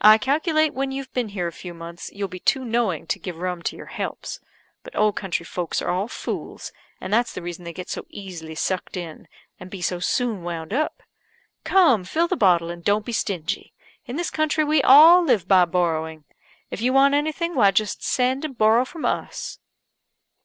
I 0.00 0.16
calculate 0.16 0.74
when 0.74 0.92
you've 0.92 1.12
been 1.12 1.30
here 1.30 1.48
a 1.48 1.52
few 1.52 1.74
months, 1.74 2.08
you'll 2.12 2.28
be 2.28 2.38
too 2.38 2.64
knowing 2.64 3.08
to 3.08 3.18
give 3.18 3.38
rum 3.38 3.62
to 3.62 3.74
your 3.74 3.86
helps. 3.86 4.38
But 4.84 4.94
old 4.94 5.16
country 5.16 5.42
folks 5.42 5.82
are 5.82 5.90
all 5.90 6.06
fools, 6.06 6.70
and 7.00 7.12
that's 7.12 7.32
the 7.32 7.42
reason 7.42 7.64
they 7.64 7.72
get 7.72 7.88
so 7.90 8.06
easily 8.08 8.54
sucked 8.54 8.96
in, 8.96 9.26
and 9.58 9.68
be 9.68 9.82
so 9.82 9.98
soon 9.98 10.44
wound 10.44 10.72
up. 10.72 11.02
Cum, 11.64 12.04
fill 12.04 12.28
the 12.28 12.36
bottle, 12.36 12.70
and 12.70 12.84
don't 12.84 13.04
be 13.04 13.10
stingy. 13.10 13.72
In 14.04 14.14
this 14.14 14.30
country 14.30 14.62
we 14.62 14.82
all 14.84 15.24
live 15.24 15.48
by 15.48 15.64
borrowing. 15.64 16.26
If 16.70 16.80
you 16.80 16.92
want 16.92 17.14
anything, 17.14 17.56
why 17.56 17.72
just 17.72 18.04
send 18.04 18.44
and 18.44 18.56
borrow 18.56 18.84
from 18.84 19.04
us." 19.04 19.58